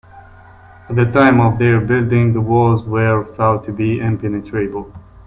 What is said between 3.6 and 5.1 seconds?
to be impenetrable.